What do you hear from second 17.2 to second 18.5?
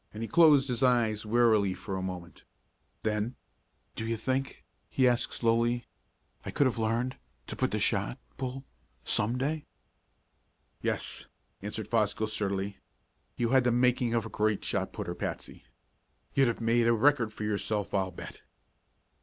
for yourself, I'll bet!"